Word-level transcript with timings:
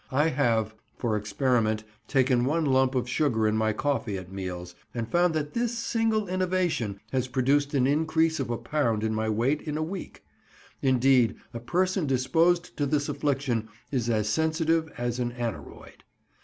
I 0.11 0.29
have 0.29 0.73
for 0.97 1.15
experiment 1.15 1.83
taken 2.07 2.43
one 2.43 2.65
lump 2.65 2.95
of 2.95 3.07
sugar 3.07 3.47
in 3.47 3.55
my 3.55 3.71
coffee 3.71 4.17
at 4.17 4.31
meals, 4.31 4.73
and 4.95 5.07
found 5.07 5.35
that 5.35 5.53
this 5.53 5.77
single 5.77 6.27
innovation 6.27 6.99
has 7.11 7.27
produced 7.27 7.75
an 7.75 7.85
increase 7.85 8.39
of 8.39 8.49
a 8.49 8.57
pound 8.57 9.03
in 9.03 9.13
my 9.13 9.29
weight 9.29 9.61
in 9.61 9.77
a 9.77 9.83
week; 9.83 10.23
indeed, 10.81 11.35
a 11.53 11.59
person 11.59 12.07
disposed 12.07 12.75
to 12.77 12.87
this 12.87 13.09
affliction 13.09 13.69
is 13.91 14.09
as 14.09 14.27
sensitive 14.27 14.91
as 14.97 15.19
an 15.19 15.33
aneroid. 15.33 16.03